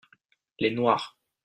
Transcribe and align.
les 0.57 0.71
noires. 0.71 1.15